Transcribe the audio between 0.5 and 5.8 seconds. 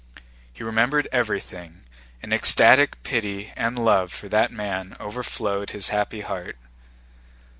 He remembered everything, and ecstatic pity and love for that man overflowed